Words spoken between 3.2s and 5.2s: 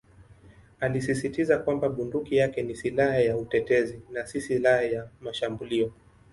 utetezi" na "si silaha ya